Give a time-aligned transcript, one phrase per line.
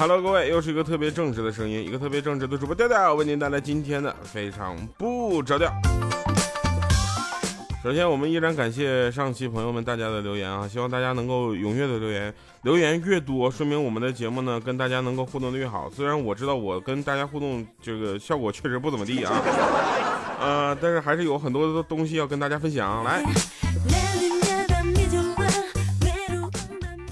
[0.00, 5.70] Hello，各位，又是一个特别正直的声音，一个特别正直的主播调调，为您带来今天的非常不着调。
[7.84, 12.32] 首先，我们依然感谢上期朋友们大家的留言啊，希望大家能够踊跃的留言，
[12.62, 15.90] 留言越多，说明我们的节目呢跟大家能够互动的越好。
[15.90, 19.34] 虽然我知道我跟大家互动这个效果确实不怎么地啊，
[20.40, 23.04] 呃，但是还是有很多的东西要跟大家分享。
[23.04, 23.22] 来，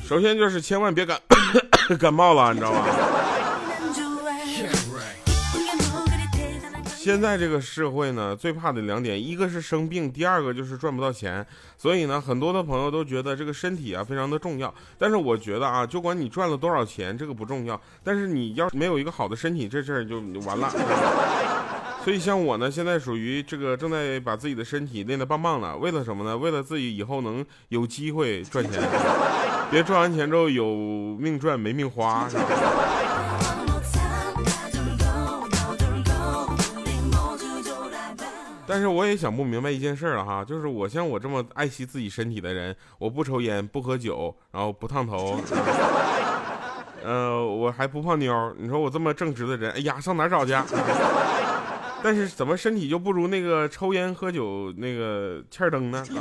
[0.08, 1.20] 首先就是千万别感
[2.00, 2.86] 感冒了，你知道吧？
[6.96, 11.46] 现在这个社会呢，最怕的两点，一个是生病，第二个就是赚不到钱。
[11.76, 14.74] 所以呢，很多的朋友都觉得这个身体啊非常的重要。
[14.96, 17.78] 但是我觉得啊，就管你赚了多少钱，这个不重要。
[18.02, 20.70] 但是你要没有一个好的身体，这事儿就完了。
[22.02, 25.76] 所以像我呢，现在属于这个正在把自己的身体练得棒棒的。
[25.76, 26.38] 为了什么呢？
[26.38, 28.80] 为了自己以后能有机会赚钱，
[29.70, 30.74] 别赚完钱之后有
[31.18, 32.26] 命赚没命花，
[38.66, 45.38] 但是我也想不明白一件事了哈，就是我像我这么爱惜自己身体的人，我不抽烟不喝酒，然后不烫头，
[47.04, 48.54] 呃，我还不泡妞。
[48.58, 50.54] 你说我这么正直的人，哎呀，上哪找去？
[52.02, 55.98] 但是怎么身体就不如那个抽烟喝酒那个欠儿灯呢？
[55.98, 56.20] 啊，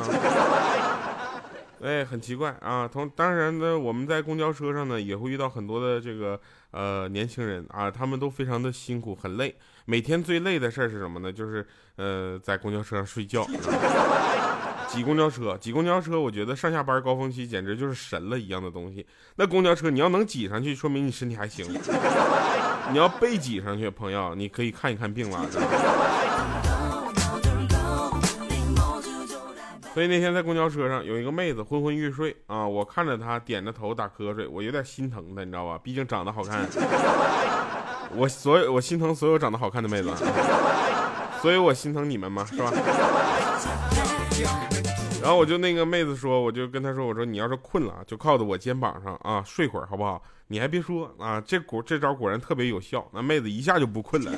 [1.82, 2.88] 哎，很奇怪啊。
[2.88, 6.40] 同当然呢，我们在公交车上呢也会遇到很多的这个
[6.72, 9.56] 呃年轻人啊，他们都非常的辛苦，很累。
[9.86, 11.32] 每天最累的事儿是什么呢？
[11.32, 13.46] 就是呃，在公交车上睡觉，
[14.90, 16.20] 挤公交车，挤公交车。
[16.20, 19.06] 我觉得上下班高峰期简直就是神了一样的东西。
[19.36, 21.66] 那公交车你要能挤上去，说明你身体还行。
[22.92, 25.46] 你要被挤上去，朋友，你可以看一看病了。
[29.98, 35.80] 所以那天在公交车上有一个妹子昏昏欲睡啊，我看着她点着头打瞌睡，我有点心疼她，你知道吧？
[35.82, 36.68] 毕竟长得好看。
[38.16, 40.12] 我所有我心疼所有长得好看的妹子，
[41.42, 42.72] 所以我心疼你们嘛，是吧？
[45.20, 50.22] 然后我就那个妹子说，我就跟她说，我说你要是困了，就靠在我肩膀上啊，睡会儿好不好？
[50.50, 54.32] 你还别说啊，这果这招果然特别有效，那妹子一下就不困了。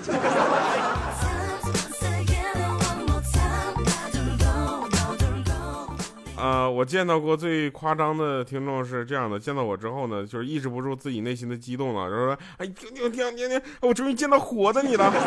[6.42, 15.12] 呃，我见到过最夸张的听众是这样的，见到我之后呢，就是抑制不住自己内心的激动了，然后说：“哎，听听听听听，我终于见到活的你了。”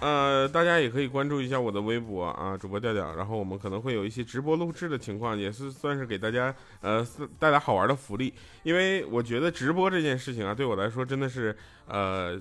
[0.00, 7.06] 呃，大家也可以关注一下我的微博啊，主播调调，然后我们可能会有一些直播录制的情况，也是算是给大家呃
[7.38, 12.36] 带来好玩的福利，因为我觉得直播这件事情啊，对我来说真的是呃。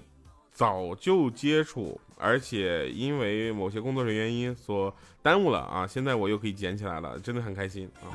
[0.57, 4.91] 早就接触，而且因为某些工作的原因所
[5.21, 5.85] 耽误了啊！
[5.85, 8.09] 现在我又可以捡起来了，真的很开心啊！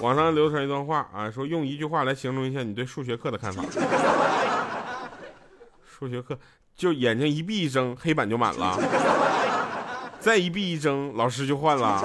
[0.00, 3.64] 网上流传一段话啊，说用一句话来形容一下你对数学课的看法。
[5.84, 6.38] 数学课
[6.76, 8.78] 就眼睛一闭一睁，黑板就满了；
[10.20, 12.00] 再一闭一睁，老师就换了。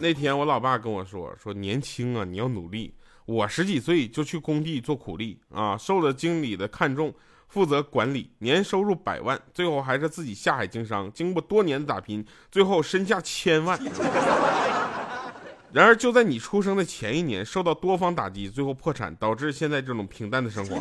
[0.00, 2.94] 那天我老爸跟我说：“说年轻啊，你要努力。
[3.24, 7.12] 我十几岁就去工地做苦力啊，受了经理的看重，
[7.48, 11.10] 负责管理，年收入百万，最后还是自己下海经商。
[11.12, 13.78] 经过多年的打拼，最后身价千万。
[15.72, 20.80] 然而就在你出生的前一年，受到多方打击，最后破产，导致现在这种平淡的生活。”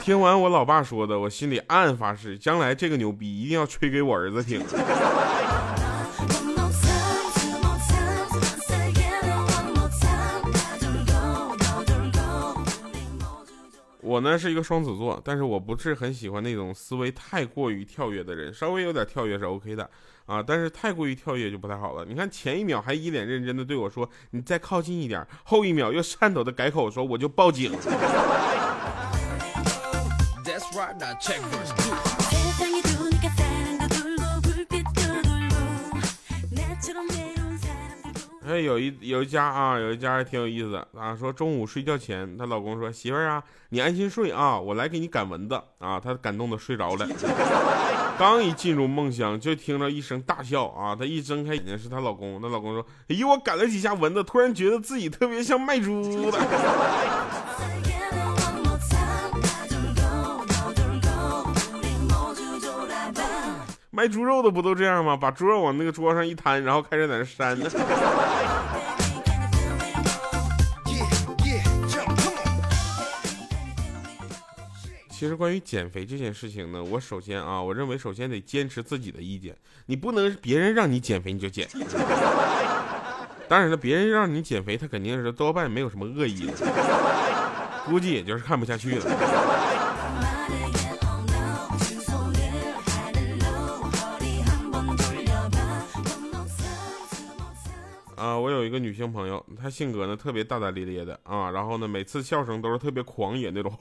[0.00, 4.60] 听完我老爸说的，我心里暗暗发誓，将来这个牛逼一定要吹给我儿子听。
[14.10, 19.88] 我呢是一个双子座，但是我不是很喜欢那种思维太过于跳跃的人，稍微有点跳跃是 OK 的
[20.26, 22.04] 啊，但是太过于跳跃就不太好了。
[22.04, 27.70] 你看前一秒还一脸认真的对我说你再靠近一点，后一秒又颤抖的改口说我就报警。
[38.50, 41.14] 哎，有一有一家啊，有一家还挺有意思的啊。
[41.14, 47.06] 说中午睡觉前，她老公说：“媳妇儿啊，你安心睡啊，我来给你赶蚊子啊。”她感动的睡着了。
[48.18, 50.96] 刚一进入梦乡，就听到一声大笑啊。
[50.96, 52.42] 她一睁开眼睛，是她老公。
[52.42, 56.40] 她老公说：“哎呦，我赶了几下蚊子，突然觉得自己特别像卖猪的。
[63.92, 65.14] ”卖猪肉的不都这样吗？
[65.14, 67.68] 把猪肉往那个桌上一摊，然后开始在那扇呢。
[75.20, 81.68] 其实关于减肥这件事情呢，我首先啊，我认为首先得坚持自己的意见，你不能别人让你减肥你就减。
[83.46, 86.54] 当然了，别人让你减肥，他肯定是多半没有什么恶意的，
[87.84, 89.04] 估计也就是看不下去了。
[98.40, 103.72] 我有一个女性朋友，她性格呢特别大大咧咧的啊，然后呢每次笑声都是特别狂野那种。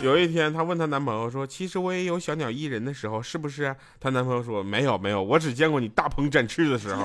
[0.00, 7.02] 有一天，她问她男朋友说：“其实我也有小鸟依人的时候，是不是？”她男朋友说：“没有没有，我只见过你大鹏展翅的时候。”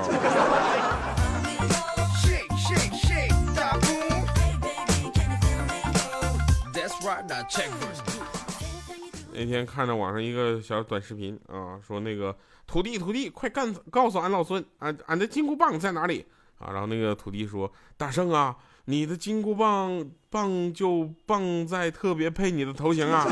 [9.43, 12.33] 那天看着网上一个小短视频啊，说那个
[12.65, 16.25] 徒弟徒弟，快干告诉俺老孙，俺俺的金箍棒在哪里
[16.59, 16.71] 啊？
[16.71, 18.55] 然后那个徒弟说：“大圣啊，
[18.85, 23.27] 你的金箍棒棒就棒在特别配你的头型啊。”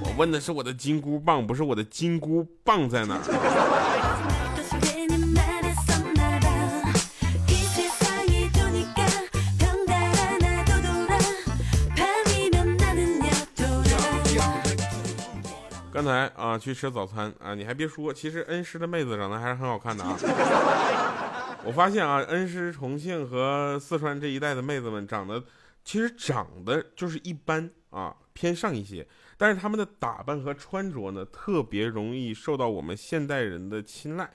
[0.00, 3.20] 我问的是我的金箍棒，不是我的金箍棒在哪。
[16.02, 20.18] 刚才啊，去吃早餐啊，你还别说，其实恩施的妹子长得还是很好看的啊。
[21.62, 25.40] 我发现啊，恩施、重庆和四川这一带的妹子们长得，
[25.84, 29.06] 其实长得就是一般啊，偏上一些。
[29.36, 34.28] 但是她们的打扮和穿着呢，特别容易受到我们现代人的青睐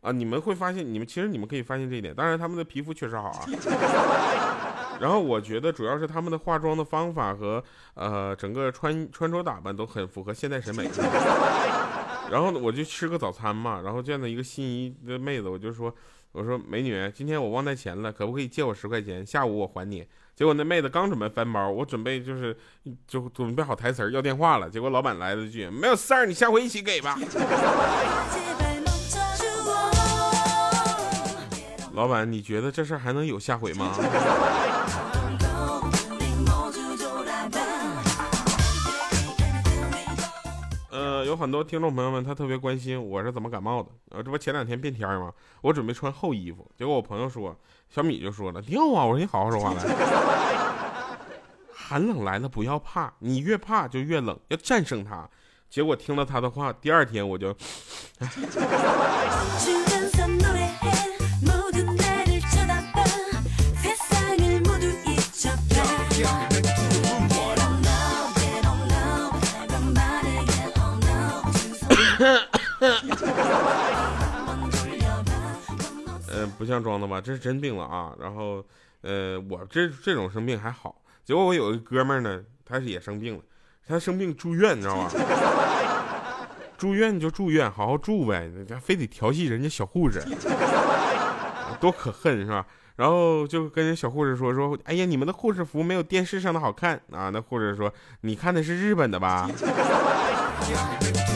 [0.00, 0.12] 啊。
[0.12, 2.14] 你们会发现，你们其实你们可以发现这一点。
[2.14, 3.44] 当然，她们的皮肤确实好啊。
[5.00, 7.62] 然后我觉得主要是他们的化妆的方法和
[7.94, 10.88] 呃整个穿穿着打扮都很符合现代审美。
[12.30, 15.94] 然后，我就吃个早餐嘛，然后见到一个心仪的妹子，我就说
[16.30, 19.26] 我说美女，今天我忘带钱了，可不可以借我十块钱？
[19.26, 20.06] 下午我还你。
[20.34, 22.56] 结果那妹子刚准备翻包，我准备就是
[23.06, 27.18] 就准备好台词要电话了，结果老板来了句没有事儿，你下回一起给吧。
[31.92, 33.92] 老板，你觉得这事儿还能有下回吗？
[41.32, 43.88] 有很多听众朋友们，他特别关心我是怎么感冒的。
[44.10, 45.32] 呃，这不前两天变天吗？
[45.62, 47.56] 我准备穿厚衣服，结果我朋友说，
[47.88, 49.06] 小米就说了，尿啊！
[49.06, 49.82] 我说你好好说话来。
[51.72, 55.26] 寒冷来了不要怕，你越怕就越冷，要战胜它。
[55.70, 57.56] 结果听了他的话，第二天我就。
[76.46, 77.20] 不像装的吧？
[77.20, 78.14] 这是真病了啊！
[78.20, 78.64] 然后，
[79.02, 80.94] 呃，我这这种生病还好，
[81.24, 83.42] 结果我有一个哥们儿呢，他是也生病了，
[83.86, 85.10] 他生病住院，你知道吗？
[86.78, 90.20] 住院就住院，好好住呗，家非得调戏人家小护士，
[91.80, 92.66] 多可恨是吧？
[92.96, 97.30] 然后就跟人小护士说说，哎呀，你们的护士服没有电视上的好看啊！
[97.32, 99.48] 那护士说，你看的是日本的吧？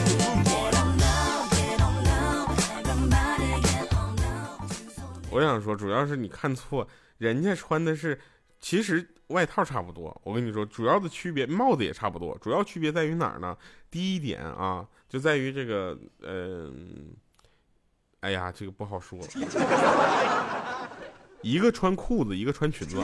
[5.37, 6.87] 我想说，主要是你看错，
[7.19, 8.19] 人家穿的是，
[8.59, 10.19] 其实外套差不多。
[10.23, 13.55] 我跟你说，主要的区别，帽子也差不多，主要区别在于哪儿呢？
[13.91, 17.13] 第一点啊，就在于这个，嗯，
[18.21, 19.19] 哎呀，这个不好说。
[21.43, 22.97] 一个穿裤子，一个穿裙子。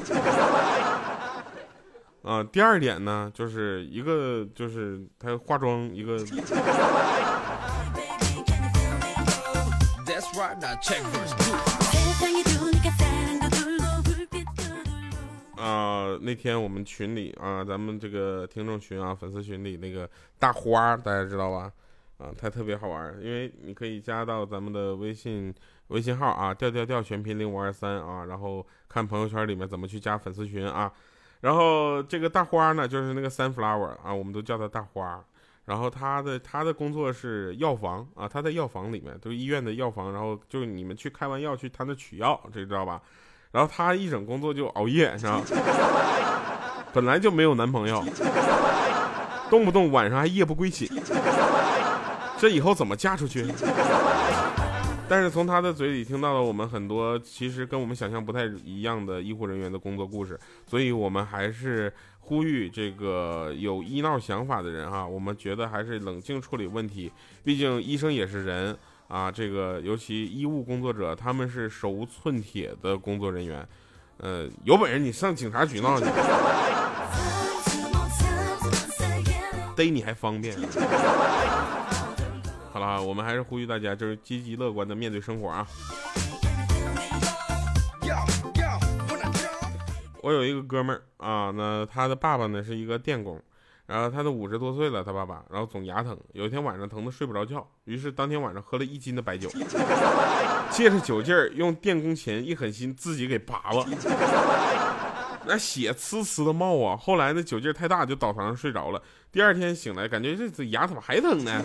[2.23, 6.17] 啊，第二点呢，就是一个就是他化妆一个。
[15.57, 21.71] 啊，那天我们群里啊，咱们这个听众群啊，粉丝群里那个大花，大家知道吧？
[22.17, 25.53] 啊，他特别好玩，因为你可以加到咱们的微信
[25.87, 30.91] 微信号啊，调调调全拼零五二三啊，然后看朋友圈里面怎么去加粉丝群啊。
[31.41, 35.23] 然后这个大花呢，就是那个 sunflower 啊，我们都叫他大花。
[35.65, 40.11] 然后他的他的工作是药房啊，他在药房里面，就是医院的药房。
[40.11, 43.01] 然后就你们去开完药去他那取药，这知道吧？
[43.51, 45.41] 然后他一整工作就熬夜，是吧？
[46.91, 48.03] 本来就没有男朋友，
[49.49, 50.87] 动不动晚上还夜不归寝，
[52.37, 53.45] 这以后怎么嫁出去？
[55.07, 61.91] 但是从他的嘴里听到了我们很多其实跟我们想象不太一样的医护人员的工作故事，所以我们还是。
[62.25, 67.11] 呼吁这个有医闹想法的人哈， 我们觉得还是冷静处理问题。
[67.43, 68.73] 毕竟医生也是人
[69.09, 73.67] 啊，这个尤其医务工作者，他们是手无寸铁的工作人员
[74.19, 76.05] 呃，有本事你上警察局闹去，
[79.75, 80.55] 逮你还方便。
[82.83, 85.65] 啊，我们还是呼吁大家，就是积极乐观的面对生活啊。
[90.21, 93.41] 我有一个哥们儿啊，那他的爸爸呢是一个电工，
[93.85, 99.49] 然后他都五十多岁了，他爸爸，然后总牙疼，有一天晚上疼得睡不着觉，于是当天晚上喝了一斤的白酒，
[100.69, 103.85] 借着酒劲儿用电工钳一狠心自己给拔了，
[105.45, 106.97] 那血呲呲的冒啊！
[106.97, 111.61] 后来呢酒劲儿太大就倒床上睡着了，第二天醒来感觉这牙怎么还疼呢？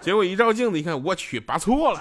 [0.00, 2.00] 结果一照镜子一看，我去，拔错了。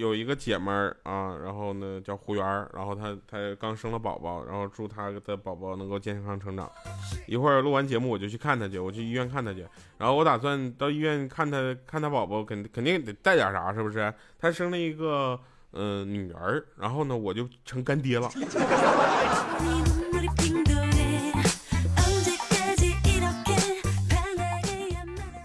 [0.00, 6.70] 有一个姐们儿啊，然后呢叫胡媛儿，然后她她刚生了宝宝，然后祝她的宝宝能够健康成长。
[7.26, 9.66] 一会儿录完节目我就去看她去，我去医院看她去。
[9.98, 14.12] 然后我打算到医院看她看她宝宝，肯肯定得带点啥，是不是？
[14.38, 15.38] 她生了一个
[15.72, 18.30] 呃女儿，然后呢我就成干爹了。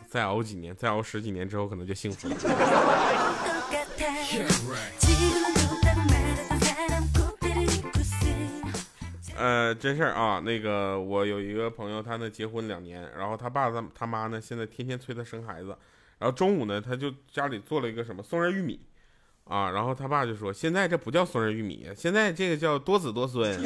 [0.07, 2.35] 再熬几年，再熬十几年之后，可能就幸福了。
[9.37, 15.77] 呃，真事儿啊，那个我有一个朋友，他呢结婚两年，然后他爸他他妈呢现在天天催他生孩子，
[16.19, 18.79] 然后中午呢他就家里做了一个什么松仁玉米，
[19.43, 23.61] 啊，然后他爸就说现在这不叫松仁玉米，现在这个叫多子多孙。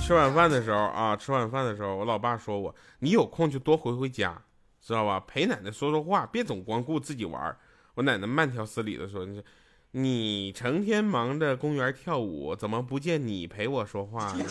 [0.00, 4.40] 吃晚饭的时候啊，吃晚饭的时候，我老爸说我，你有空就多回回家，
[4.86, 5.18] 知道吧？
[5.26, 7.58] 陪奶奶说说话，别总光顾自己玩。
[7.94, 9.42] 我奶奶慢条斯理的说，你
[9.90, 14.44] 你成天忙着公园跳舞，怎么不见你陪我说话呢？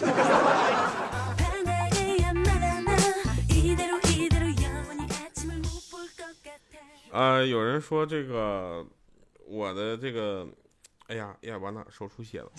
[7.12, 8.86] 呃，有人说这个
[9.48, 10.46] 我的这个，
[11.08, 12.52] 哎呀呀，完了，手出血了。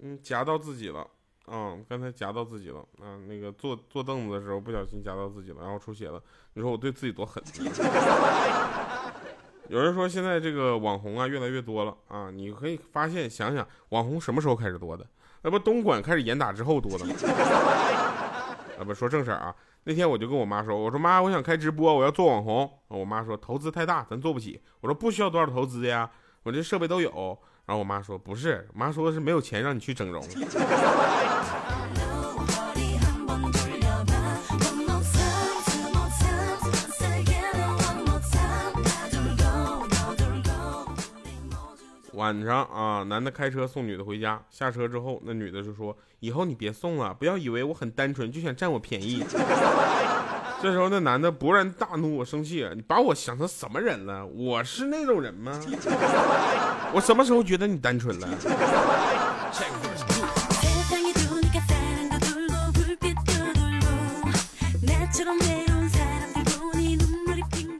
[0.00, 1.04] 嗯，夹到自己了，
[1.48, 6.20] 嗯，刚才夹到自己了，嗯，那个坐坐凳子的时候不小心夹到自己了，然后出血了。
[6.54, 7.42] 你说我对自己多狠？
[9.68, 15.06] 有人说现在这个网红啊越来越多了啊，你可以发现，想想网红什么时候开始多的？
[15.42, 17.14] 那不东莞开始严打之后多的吗？
[18.78, 22.68] 啊，不说正事儿啊，那天我就跟我妈说，我说妈，我想开直播，我要做网红。
[22.88, 24.60] 我妈说投资太大，咱做不起。
[24.80, 26.10] 我说不需要多少投资呀，
[26.42, 27.38] 我这设备都有。
[27.66, 30.24] 然后我妈说不是，妈说的是没有钱让你去整容。
[42.12, 49.22] 晚上啊，男的开车送女的回家，下车之后，那女的就说：“以后你别送了，不要以为我很单纯就想占我便宜。
[50.66, 54.26] ”这时候，那男的勃然大怒，我生气，你把我想成什么人了？
[54.26, 55.52] 我是那种人吗？
[56.92, 58.26] 我什么时候觉得你单纯了？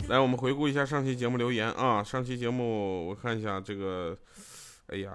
[0.06, 2.04] 来，我们回顾一下上期节目留言啊。
[2.04, 4.16] 上期节目我看一下这个，
[4.86, 5.10] 哎呀，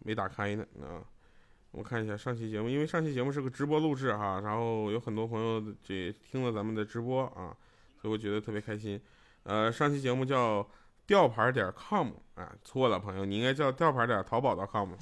[0.00, 0.98] 没打开呢啊。
[1.72, 7.56] 我看一下上期节目，因为上期节目是个直播录制哈，然后有很多朋友这听了咱们的直播啊，
[8.00, 9.00] 所以我觉得特别开心。
[9.44, 10.66] 呃，上期节目叫
[11.06, 14.90] 吊牌点 com 啊，错了，朋友，你应该叫吊牌点淘宝的 .com。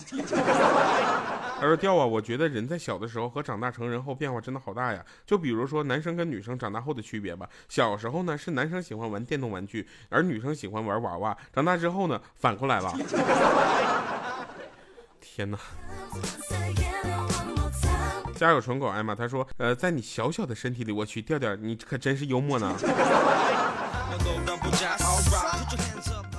[1.60, 5.04] 他说吊啊，我觉得人在小的时候和长大成人后变化真的好大呀。
[5.26, 12.90] 就比如说男生跟女生长大后的区别吧，小时候呢是男生喜欢玩电动玩具，而女生喜欢玩娃娃，长大之后呢反过来了。
[15.20, 15.58] 天哪！
[18.46, 22.74] 家有纯狗艾玛，他说：“呃，在你小小的身体里，我去调调，你可真是幽默呢。”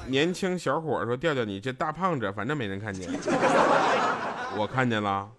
[0.08, 3.08] 年轻小伙说：“调调，你这大胖子，反正没人看见。”
[4.58, 5.30] 我看见了。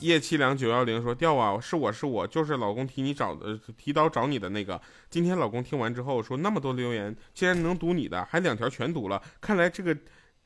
[0.00, 4.80] 叶七良九幺零说：“调啊，是我是我，就是老公提你找的，提刀找你的那个。
[5.08, 9.22] 今天老公听完之后说，那么多留言，竟然能读你的，还两条全读了。
[9.40, 9.96] 看来这个。”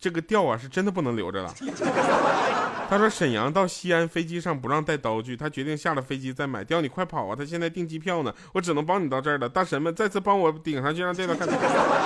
[0.02, 1.54] 这个调啊，是真的不能留着了。
[2.90, 6.64] 他说沈阳到西安飞机上不让带刀具，他决定下了飞机再买。
[6.64, 7.36] 调你快跑啊！
[7.36, 9.48] 他现在订机票呢，我只能帮你到这儿了。
[9.48, 11.48] 大神们再次帮我顶上去，让调调看。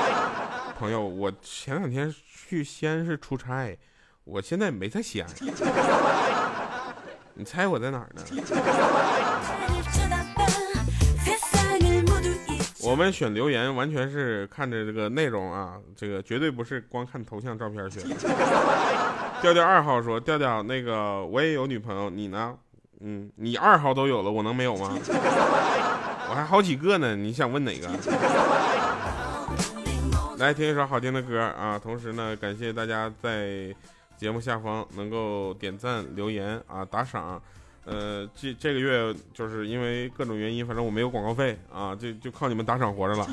[0.79, 3.75] 朋友，我前两天去西安是出差，
[4.25, 5.31] 我现在没在西安。
[7.33, 8.23] 你猜我在哪儿呢？
[12.87, 18.01] 我们选留言完全是看着这个内容啊，这个绝对不是光看头像照片选。
[19.43, 22.55] 调调二号说：调调，那个我也有女朋友，你呢？
[23.01, 24.97] 嗯，你二号都有了，我能没有吗？
[26.29, 27.89] 我还好几个呢，你想问哪个？
[30.39, 31.77] 来听一首好听的歌啊！
[31.77, 33.75] 同时呢，感谢大家在
[34.17, 37.43] 节目下方能够点赞、留言啊、打赏。
[37.87, 43.25] 呃，这这个月就是因为各种原因，反正我没有广告费啊，就就靠你们打赏活着了。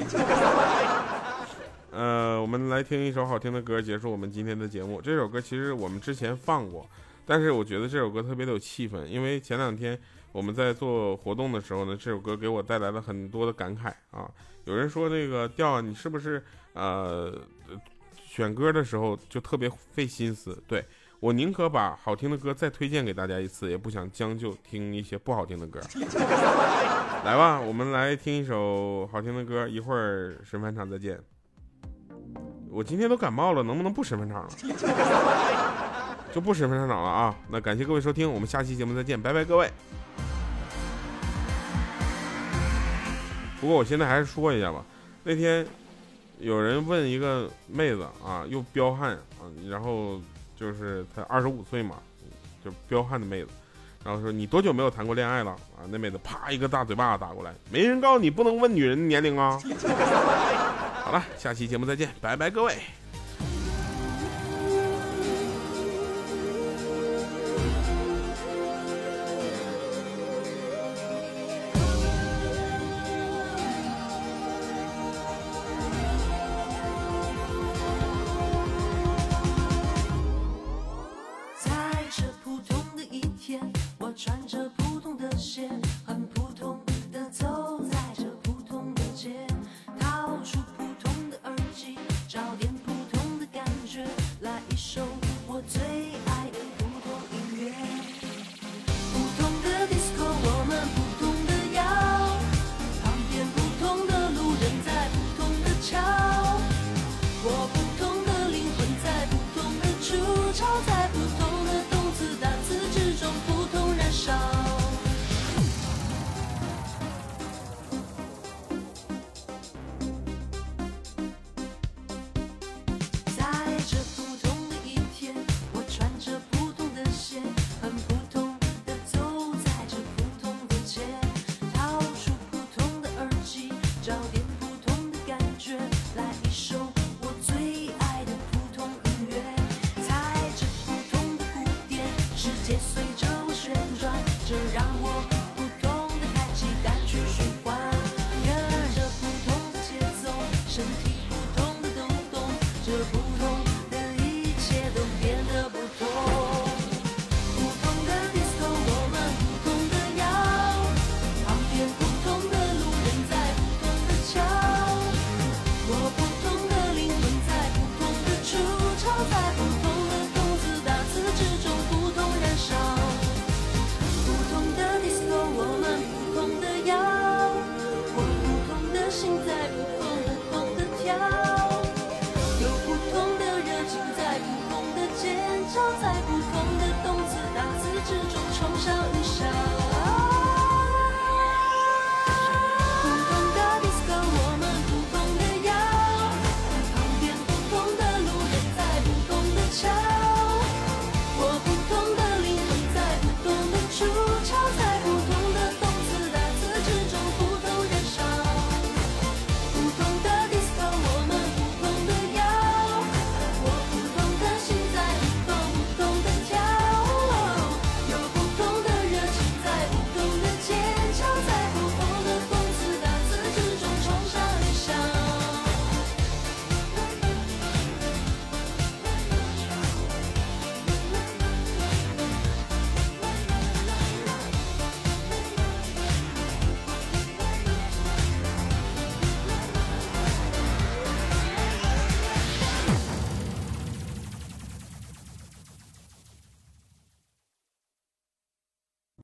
[1.89, 5.01] 呃，我们来听一首好听的歌，结束我们今天的节目。
[5.01, 6.87] 这首歌其实我们之前放过，
[7.25, 9.99] 但是我觉得这首歌特别的有气氛，因为前两天
[10.31, 14.29] 我们在做活动的时候呢，这首歌给我带来了很多的感慨啊。
[14.65, 16.43] 有人说那个调，你是不是
[16.73, 17.35] 呃
[18.23, 20.61] 选歌的时候就特别费心思？
[20.67, 20.85] 对。
[21.23, 25.79] 我宁可把好听的歌再推荐给大家一次，也不想将就听一些不好听的歌。
[27.23, 31.17] 来吧，我们来听一首好听的歌，一会儿神返场再见。
[32.69, 34.49] 我今天都感冒了，能不能不神返场了？
[36.35, 37.33] 就不神返场了啊！
[37.47, 39.71] 那感谢各位收听，我们下期节目再见，拜拜各位。
[43.61, 44.83] 不过我现在还是说一下吧，
[45.23, 45.65] 那天
[46.39, 50.19] 有人问一个妹子啊，又彪悍啊，然后。
[50.63, 51.97] 就是他二十五岁嘛，
[52.63, 53.49] 就彪悍的妹子，
[54.01, 55.83] 然后说你多久没有谈过恋爱了啊？
[55.89, 59.59] 那妹子啪一个大嘴巴打过来，没人告诉你不能问女人年龄啊！
[61.03, 62.77] 好了，下期节目再见，拜拜各位。